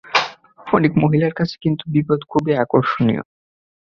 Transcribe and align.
অনেক 0.67 0.91
মহিলার 1.03 1.33
কাছে 1.33 1.55
কিন্তু 1.63 1.83
বিপদ 1.93 2.19
খুবই 2.29 2.53
আকর্ষণীয়। 2.63 3.23